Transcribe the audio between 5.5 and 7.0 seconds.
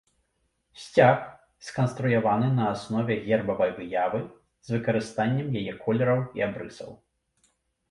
яе колераў і абрысаў.